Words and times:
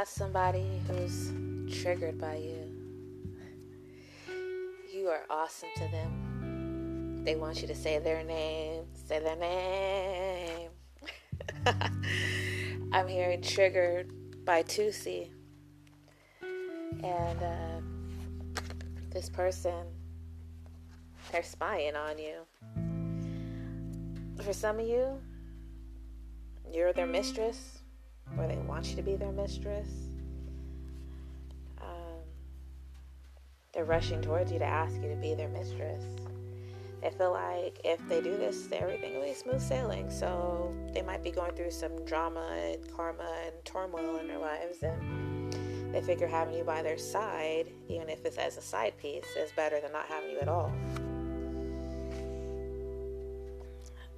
got 0.00 0.08
somebody 0.08 0.80
who's 0.88 1.30
triggered 1.82 2.18
by 2.18 2.34
you, 2.34 2.74
you 4.90 5.08
are 5.08 5.26
awesome 5.28 5.68
to 5.76 5.86
them. 5.88 7.22
They 7.22 7.36
want 7.36 7.60
you 7.60 7.68
to 7.68 7.74
say 7.74 7.98
their 7.98 8.24
name, 8.24 8.84
say 8.94 9.20
their 9.20 9.36
name. 9.36 10.70
I'm 12.92 13.08
hearing 13.08 13.42
triggered 13.42 14.10
by 14.46 14.62
Tusi. 14.62 15.28
And 16.40 17.42
uh, 17.42 17.82
this 19.10 19.28
person, 19.28 19.84
they're 21.30 21.42
spying 21.42 21.94
on 21.94 22.16
you. 22.16 22.46
For 24.42 24.54
some 24.54 24.80
of 24.80 24.86
you, 24.86 25.20
you're 26.72 26.94
their 26.94 27.06
mistress 27.06 27.79
or 28.38 28.46
they 28.46 28.56
want 28.56 28.88
you 28.88 28.96
to 28.96 29.02
be 29.02 29.16
their 29.16 29.32
mistress. 29.32 29.88
Um, 31.80 32.20
they're 33.72 33.84
rushing 33.84 34.20
towards 34.22 34.52
you 34.52 34.58
to 34.58 34.64
ask 34.64 34.94
you 34.96 35.08
to 35.08 35.16
be 35.16 35.34
their 35.34 35.48
mistress. 35.48 36.02
They 37.02 37.10
feel 37.10 37.32
like 37.32 37.80
if 37.84 38.06
they 38.08 38.20
do 38.20 38.36
this, 38.36 38.68
everything 38.72 39.14
will 39.14 39.24
be 39.24 39.32
smooth 39.32 39.62
sailing. 39.62 40.10
So 40.10 40.74
they 40.92 41.02
might 41.02 41.24
be 41.24 41.30
going 41.30 41.52
through 41.52 41.70
some 41.70 42.04
drama 42.04 42.46
and 42.62 42.94
karma 42.94 43.42
and 43.46 43.54
turmoil 43.64 44.18
in 44.18 44.28
their 44.28 44.38
lives, 44.38 44.82
and 44.82 45.94
they 45.94 46.02
figure 46.02 46.26
having 46.26 46.54
you 46.54 46.64
by 46.64 46.82
their 46.82 46.98
side, 46.98 47.70
even 47.88 48.08
if 48.10 48.24
it's 48.24 48.36
as 48.36 48.58
a 48.58 48.62
side 48.62 48.96
piece, 48.98 49.24
is 49.38 49.50
better 49.52 49.80
than 49.80 49.92
not 49.92 50.06
having 50.06 50.30
you 50.30 50.38
at 50.40 50.48
all. 50.48 50.72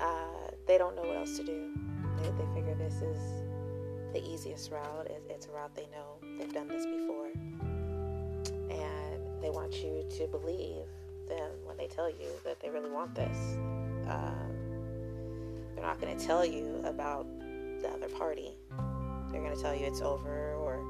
Uh, 0.00 0.50
they 0.68 0.78
don't 0.78 0.94
know 0.94 1.02
what 1.02 1.16
else 1.16 1.36
to 1.36 1.44
do. 1.44 1.74
They, 2.18 2.30
they 2.30 2.54
figure 2.54 2.74
this 2.74 3.02
is 3.02 3.47
the 4.18 4.30
easiest 4.32 4.70
route. 4.70 5.08
Is 5.10 5.22
it's 5.28 5.46
a 5.46 5.50
route 5.50 5.74
they 5.74 5.86
know. 5.92 6.38
They've 6.38 6.52
done 6.52 6.68
this 6.68 6.84
before. 6.84 7.30
And 8.70 9.42
they 9.42 9.50
want 9.50 9.82
you 9.82 10.04
to 10.16 10.26
believe 10.26 10.84
them 11.28 11.50
when 11.64 11.76
they 11.76 11.86
tell 11.86 12.08
you 12.08 12.28
that 12.44 12.60
they 12.60 12.70
really 12.70 12.90
want 12.90 13.14
this. 13.14 13.36
Um, 14.08 14.54
they're 15.74 15.84
not 15.84 16.00
going 16.00 16.16
to 16.16 16.26
tell 16.26 16.44
you 16.44 16.80
about 16.84 17.26
the 17.80 17.88
other 17.88 18.08
party. 18.08 18.52
They're 19.30 19.42
going 19.42 19.54
to 19.54 19.62
tell 19.62 19.74
you 19.74 19.86
it's 19.86 20.00
over 20.00 20.54
or 20.54 20.82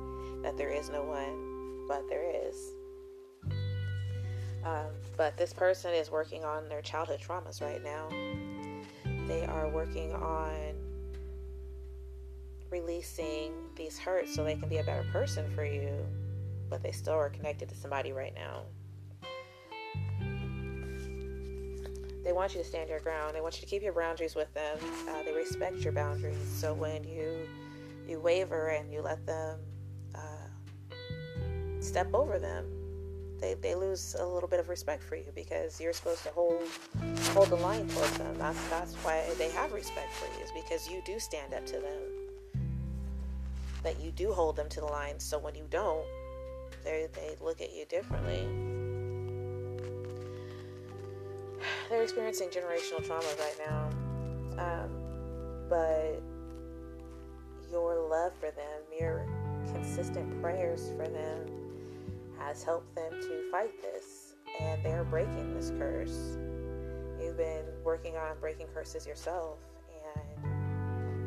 that 0.43 0.57
there 0.57 0.71
is 0.71 0.89
no 0.91 1.03
one, 1.03 1.87
but 1.89 2.09
there 2.09 2.25
is. 2.47 2.73
Um, 4.65 4.87
but 5.17 5.37
this 5.37 5.53
person 5.53 5.93
is 5.93 6.11
working 6.11 6.45
on 6.45 6.69
their 6.69 6.83
childhood 6.83 7.21
traumas 7.21 7.61
right 7.61 7.83
now. 7.83 8.09
They 9.27 9.45
are 9.47 9.69
working 9.69 10.13
on 10.15 10.75
releasing 12.71 13.53
these 13.77 13.99
hurts 13.99 14.35
so 14.35 14.45
they 14.45 14.57
can 14.57 14.69
be 14.69 14.79
a 14.79 14.85
better 14.85 15.07
person 15.13 15.51
for 15.55 15.65
you, 15.65 15.91
but 16.69 16.83
they 16.83 16.93
still 16.93 17.15
are 17.15 17.31
connected 17.31 17.69
to 17.69 17.75
somebody 17.75 18.13
right 18.13 18.35
now. 18.35 18.63
They 22.25 22.33
want 22.33 22.55
you 22.55 22.61
to 22.61 22.67
stand 22.67 22.91
your 22.91 23.01
ground. 23.01 23.35
They 23.35 23.41
want 23.41 23.57
you 23.57 23.61
to 23.63 23.67
keep 23.67 23.83
your 23.83 23.95
boundaries 23.95 24.35
with 24.35 24.53
them. 24.53 24.77
Uh, 25.09 25.23
they 25.23 25.33
respect 25.33 25.77
your 25.79 25.95
boundaries. 25.95 26.37
So 26.47 26.75
when 26.75 27.05
you 27.05 27.49
you 28.07 28.21
waver 28.21 28.69
and 28.69 28.93
you 28.93 29.03
let 29.03 29.25
them 29.27 29.59
uh, 30.15 31.01
step 31.81 32.13
over 32.15 32.39
them, 32.39 32.67
they, 33.41 33.55
they 33.55 33.75
lose 33.75 34.17
a 34.19 34.27
little 34.27 34.49
bit 34.49 34.61
of 34.61 34.69
respect 34.69 35.03
for 35.03 35.17
you 35.17 35.31
because 35.35 35.81
you're 35.81 35.93
supposed 35.93 36.23
to 36.25 36.31
hold 36.31 36.63
hold 37.29 37.49
the 37.49 37.57
line 37.57 37.89
towards 37.89 38.19
them. 38.19 38.37
That's 38.37 38.63
that's 38.69 38.95
why 38.97 39.25
they 39.39 39.51
have 39.51 39.73
respect 39.73 40.13
for 40.15 40.27
you 40.39 40.45
is 40.45 40.51
because 40.53 40.89
you 40.89 41.01
do 41.07 41.19
stand 41.19 41.55
up 41.55 41.65
to 41.67 41.81
them 41.81 42.28
that 43.83 44.01
you 44.01 44.11
do 44.11 44.33
hold 44.33 44.57
them 44.57 44.69
to 44.71 44.81
the 44.81 44.87
line. 44.87 45.19
So 45.19 45.39
when 45.39 45.55
you 45.55 45.67
don't, 45.71 46.05
they 46.85 47.09
they 47.15 47.37
look 47.41 47.61
at 47.61 47.73
you 47.75 47.85
differently. 47.87 48.47
They're 51.91 52.03
experiencing 52.03 52.51
generational 52.51 53.05
trauma 53.07 53.27
right 53.39 53.57
now, 53.67 53.89
um, 54.59 54.91
but 55.69 56.23
your 57.71 58.09
love 58.09 58.33
for 58.41 58.51
them, 58.51 58.83
your 58.99 59.27
consistent 59.73 60.41
prayers 60.41 60.91
for 60.97 61.07
them, 61.09 61.47
has 62.39 62.63
helped 62.63 62.95
them 62.95 63.13
to 63.21 63.51
fight 63.51 63.73
this, 63.83 64.35
and 64.61 64.83
they're 64.85 65.05
breaking 65.05 65.55
this 65.55 65.71
curse. 65.79 66.37
You've 67.21 67.37
been 67.37 67.65
working 67.85 68.17
on 68.17 68.39
breaking 68.41 68.69
curses 68.73 69.07
yourself, 69.07 69.59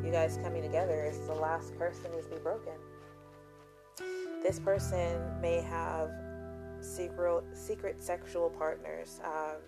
you 0.04 0.10
guys 0.10 0.38
coming 0.42 0.62
together 0.62 1.04
is 1.04 1.18
the 1.26 1.34
last 1.34 1.72
that 1.78 2.12
needs 2.12 2.26
to 2.26 2.34
be 2.34 2.40
broken. 2.40 2.72
This 4.42 4.58
person 4.58 5.20
may 5.40 5.60
have 5.60 6.10
secret 6.80 7.44
secret 7.54 8.02
sexual 8.02 8.50
partners. 8.50 9.20
Um, 9.24 9.58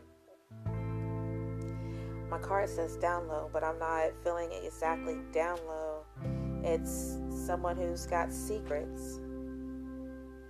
my 2.28 2.38
card 2.38 2.68
says 2.68 2.96
down 2.96 3.28
low, 3.28 3.48
but 3.52 3.62
I'm 3.62 3.78
not 3.78 4.10
feeling 4.24 4.50
it 4.50 4.64
exactly 4.64 5.18
down 5.32 5.58
low. 5.68 6.04
It's 6.64 7.18
someone 7.28 7.76
who's 7.76 8.06
got 8.06 8.32
secrets. 8.32 9.20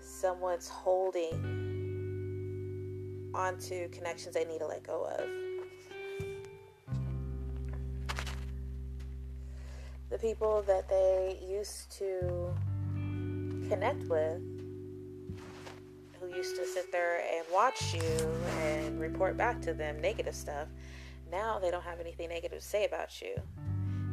Someone's 0.01 0.69
holding 0.69 1.75
onto 3.35 3.89
connections 3.89 4.35
they 4.35 4.45
need 4.45 4.61
to 4.61 4.67
let 4.67 4.83
go 4.83 5.05
of. 5.19 5.44
People 10.25 10.65
that 10.67 10.89
they 10.89 11.39
used 11.47 11.91
to 11.91 12.51
connect 13.69 14.05
with, 14.05 14.41
who 16.19 16.35
used 16.35 16.57
to 16.57 16.67
sit 16.67 16.91
there 16.91 17.21
and 17.31 17.45
watch 17.53 17.93
you 17.93 18.01
and 18.63 18.99
report 18.99 19.37
back 19.37 19.61
to 19.61 19.75
them 19.75 20.01
negative 20.01 20.35
stuff, 20.35 20.67
now 21.31 21.59
they 21.59 21.71
don't 21.71 21.85
have 21.85 22.01
anything 22.01 22.31
negative 22.31 22.59
to 22.59 22.65
say 22.65 22.87
about 22.87 23.21
you. 23.21 23.35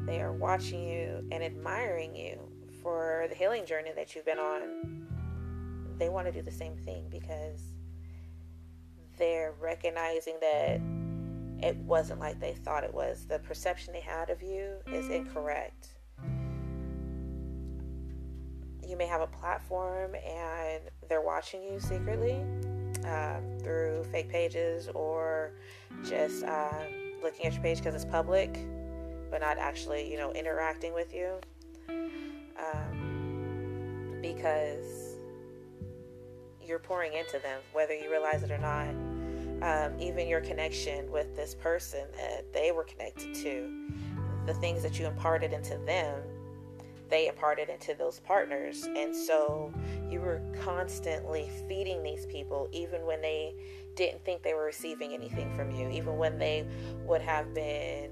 They 0.05 0.19
are 0.19 0.33
watching 0.33 0.85
you 0.85 1.25
and 1.31 1.41
admiring 1.41 2.13
you 2.13 2.37
for 2.83 3.27
the 3.29 3.35
healing 3.35 3.65
journey 3.65 3.91
that 3.95 4.13
you've 4.13 4.25
been 4.25 4.37
on. 4.37 5.07
They 5.97 6.09
want 6.09 6.27
to 6.27 6.33
do 6.33 6.41
the 6.41 6.51
same 6.51 6.75
thing 6.75 7.05
because 7.09 7.61
they're 9.17 9.53
recognizing 9.61 10.35
that 10.41 10.81
it 11.65 11.77
wasn't 11.77 12.19
like 12.19 12.41
they 12.41 12.53
thought 12.53 12.83
it 12.83 12.93
was. 12.93 13.27
The 13.27 13.39
perception 13.39 13.93
they 13.93 14.01
had 14.01 14.29
of 14.29 14.41
you 14.41 14.73
is 14.91 15.07
incorrect. 15.07 16.00
You 18.91 18.97
may 18.97 19.07
have 19.07 19.21
a 19.21 19.27
platform 19.27 20.15
and 20.15 20.81
they're 21.07 21.21
watching 21.21 21.63
you 21.63 21.79
secretly 21.79 22.43
um, 23.05 23.41
through 23.63 24.03
fake 24.11 24.27
pages 24.27 24.89
or 24.93 25.53
just 26.03 26.43
um, 26.43 27.13
looking 27.23 27.45
at 27.45 27.53
your 27.53 27.61
page 27.61 27.77
because 27.77 27.95
it's 27.95 28.03
public, 28.03 28.59
but 29.29 29.39
not 29.39 29.57
actually, 29.57 30.11
you 30.11 30.17
know, 30.17 30.33
interacting 30.33 30.93
with 30.93 31.13
you. 31.13 31.39
Um, 31.87 34.17
because 34.21 35.15
you're 36.61 36.79
pouring 36.79 37.13
into 37.13 37.39
them, 37.39 37.61
whether 37.71 37.95
you 37.95 38.11
realize 38.11 38.43
it 38.43 38.51
or 38.51 38.57
not 38.57 38.89
um, 39.61 39.97
even 40.01 40.27
your 40.27 40.41
connection 40.41 41.09
with 41.09 41.33
this 41.33 41.55
person 41.55 42.03
that 42.17 42.51
they 42.51 42.73
were 42.73 42.83
connected 42.83 43.33
to, 43.35 43.87
the 44.45 44.53
things 44.55 44.83
that 44.83 44.99
you 44.99 45.05
imparted 45.05 45.53
into 45.53 45.77
them, 45.85 46.19
they 47.11 47.27
imparted 47.27 47.69
into 47.69 47.93
those 47.93 48.19
partners. 48.21 48.83
And 48.83 49.15
so 49.15 49.71
you 50.09 50.21
were 50.21 50.41
constantly 50.63 51.49
feeding 51.67 52.01
these 52.01 52.25
people, 52.25 52.67
even 52.71 53.05
when 53.05 53.21
they 53.21 53.53
didn't 53.95 54.23
think 54.25 54.41
they 54.41 54.53
were 54.53 54.65
receiving 54.65 55.13
anything 55.13 55.53
from 55.53 55.69
you, 55.69 55.89
even 55.89 56.17
when 56.17 56.39
they 56.39 56.65
would 57.05 57.21
have 57.21 57.53
been 57.53 58.09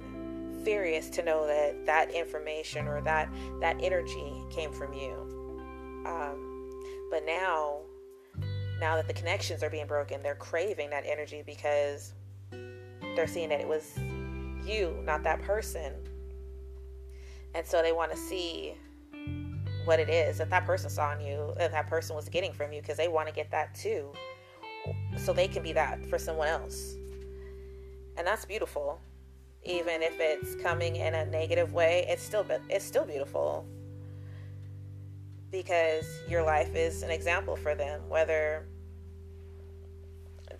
furious 0.64 1.10
to 1.10 1.24
know 1.24 1.48
that 1.48 1.86
that 1.86 2.12
information 2.12 2.88
or 2.88 3.02
that 3.02 3.30
that 3.62 3.78
energy 3.82 4.34
came 4.52 4.72
from 4.72 4.94
you. 4.94 5.14
Um, 6.06 6.82
but 7.10 7.26
now 7.26 7.80
now 8.80 8.96
that 8.96 9.08
the 9.08 9.14
connections 9.14 9.64
are 9.64 9.70
being 9.70 9.88
broken, 9.88 10.22
they're 10.22 10.36
craving 10.36 10.90
that 10.90 11.06
energy 11.06 11.44
because 11.46 12.14
they're 13.16 13.28
seeing 13.28 13.50
that 13.50 13.60
it 13.60 13.68
was 13.68 13.98
you, 14.66 15.02
not 15.04 15.24
that 15.24 15.42
person. 15.42 15.94
And 17.56 17.66
so 17.66 17.82
they 17.82 17.92
want 17.92 18.12
to 18.12 18.18
see 18.18 18.76
what 19.90 20.00
it 20.00 20.08
is 20.08 20.38
that 20.38 20.52
that 20.52 20.68
person 20.68 20.88
saw 20.88 21.14
in 21.14 21.20
you, 21.20 21.52
that 21.58 21.72
that 21.72 21.88
person 21.88 22.16
was 22.16 22.30
getting 22.30 22.54
from 22.54 22.72
you, 22.72 22.80
because 22.80 22.96
they 22.96 23.08
want 23.08 23.28
to 23.28 23.34
get 23.34 23.50
that 23.50 23.74
too. 23.74 24.14
So 25.18 25.34
they 25.34 25.48
can 25.48 25.64
be 25.64 25.74
that 25.74 26.06
for 26.06 26.20
someone 26.20 26.48
else. 26.48 26.96
And 28.16 28.28
that's 28.28 28.46
beautiful. 28.46 29.02
Even 29.64 30.04
if 30.04 30.14
it's 30.20 30.54
coming 30.62 30.98
in 30.98 31.16
a 31.16 31.26
negative 31.26 31.74
way, 31.74 32.06
it's 32.08 32.22
still 32.22 32.46
it's 32.70 32.86
still 32.86 33.04
beautiful 33.04 33.66
because 35.52 36.06
your 36.30 36.44
life 36.44 36.76
is 36.76 37.02
an 37.02 37.10
example 37.10 37.56
for 37.56 37.74
them, 37.74 38.08
whether 38.08 38.68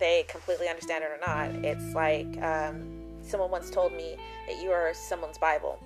they 0.00 0.24
completely 0.26 0.66
understand 0.66 1.04
it 1.04 1.06
or 1.06 1.20
not. 1.24 1.64
It's 1.64 1.94
like 1.94 2.26
um, 2.42 2.82
someone 3.22 3.52
once 3.52 3.70
told 3.70 3.92
me 3.92 4.16
that 4.48 4.60
you 4.60 4.72
are 4.72 4.92
someone's 4.92 5.38
Bible. 5.38 5.78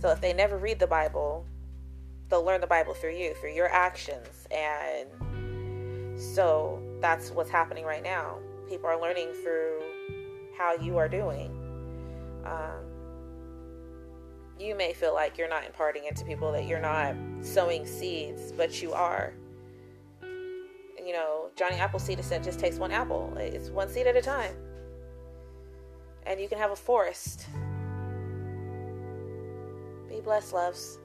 So 0.00 0.08
if 0.08 0.22
they 0.22 0.32
never 0.32 0.56
read 0.56 0.78
the 0.78 0.86
Bible, 0.86 1.44
they'll 2.28 2.44
learn 2.44 2.60
the 2.60 2.66
Bible 2.66 2.94
through 2.94 3.16
you, 3.16 3.34
through 3.34 3.54
your 3.54 3.68
actions. 3.68 4.46
And 4.50 5.08
so 6.20 6.82
that's 7.00 7.30
what's 7.30 7.50
happening 7.50 7.84
right 7.84 8.02
now. 8.02 8.38
People 8.68 8.88
are 8.88 9.00
learning 9.00 9.32
through 9.42 9.80
how 10.56 10.74
you 10.74 10.98
are 10.98 11.08
doing. 11.08 11.50
Um, 12.44 12.84
you 14.58 14.74
may 14.74 14.92
feel 14.92 15.14
like 15.14 15.38
you're 15.38 15.48
not 15.48 15.64
imparting 15.64 16.04
into 16.06 16.24
people, 16.24 16.50
that 16.52 16.66
you're 16.66 16.80
not 16.80 17.14
sowing 17.40 17.86
seeds, 17.86 18.52
but 18.52 18.82
you 18.82 18.92
are. 18.92 19.32
You 20.22 21.12
know, 21.12 21.50
Johnny 21.56 21.76
Appleseed 21.76 22.22
said 22.22 22.42
just 22.42 22.58
takes 22.58 22.76
one 22.76 22.90
apple, 22.90 23.32
it's 23.38 23.70
one 23.70 23.88
seed 23.88 24.06
at 24.06 24.16
a 24.16 24.22
time. 24.22 24.54
And 26.26 26.38
you 26.40 26.48
can 26.48 26.58
have 26.58 26.72
a 26.72 26.76
forest. 26.76 27.46
Be 30.08 30.20
blessed, 30.20 30.52
loves. 30.52 30.98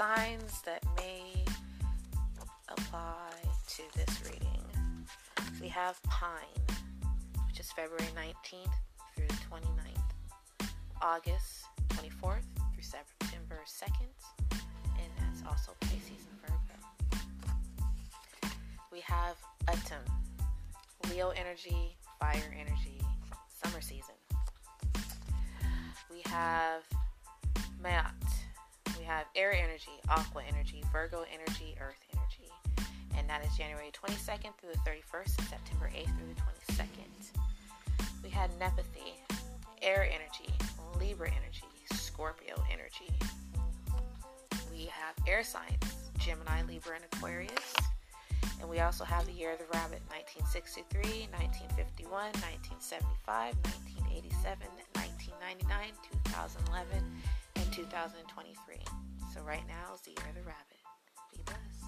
Signs 0.00 0.62
that 0.62 0.82
may 0.96 1.44
apply 2.68 3.30
to 3.68 3.82
this 3.94 4.22
reading. 4.24 4.64
We 5.60 5.68
have 5.68 6.02
Pine, 6.04 6.66
which 7.46 7.60
is 7.60 7.70
February 7.72 8.08
19th 8.16 8.72
through 9.14 9.26
the 9.26 9.34
29th, 9.50 10.70
August 11.02 11.66
24th 11.90 12.49
have 19.70 21.10
Leo 21.10 21.30
energy, 21.30 21.96
fire 22.18 22.54
energy, 22.58 23.00
summer 23.62 23.80
season. 23.80 24.14
We 26.10 26.22
have 26.26 26.82
we 28.98 29.04
have 29.04 29.26
air 29.36 29.52
energy, 29.52 29.92
aqua 30.08 30.42
energy, 30.48 30.82
Virgo 30.92 31.24
energy, 31.32 31.76
earth 31.80 32.02
energy. 32.12 32.50
And 33.16 33.28
that 33.28 33.44
is 33.44 33.56
January 33.56 33.90
22nd 33.92 34.52
through 34.58 34.70
the 34.72 34.78
31st 34.78 35.38
and 35.38 35.48
September 35.48 35.90
8th 35.94 36.18
through 36.18 36.34
the 36.34 36.40
22nd. 36.72 38.10
We 38.24 38.30
had 38.30 38.50
Nepathy, 38.58 39.12
air 39.82 40.04
energy, 40.04 40.52
Libra 40.98 41.28
energy, 41.28 41.68
Scorpio 41.94 42.62
energy. 42.72 43.12
We 44.72 44.86
have 44.86 45.14
air 45.26 45.44
signs, 45.44 45.94
Gemini, 46.18 46.62
Libra, 46.68 46.96
and 46.96 47.04
Aquarius. 47.12 47.74
And 48.60 48.68
we 48.68 48.80
also 48.80 49.04
have 49.04 49.24
the 49.26 49.32
Year 49.32 49.52
of 49.52 49.58
the 49.58 49.64
Rabbit 49.72 50.02
1963, 50.12 51.28
1951, 51.32 52.12
1975, 52.76 53.56
1987, 54.04 54.68
1999, 54.92 55.96
2011, 56.28 57.00
and 57.56 57.72
2023. 57.72 58.76
So 59.32 59.40
right 59.42 59.64
now 59.66 59.94
is 59.94 60.00
the 60.02 60.12
Year 60.12 60.28
of 60.28 60.36
the 60.36 60.44
Rabbit. 60.44 60.80
Be 61.32 61.40
blessed. 61.48 61.80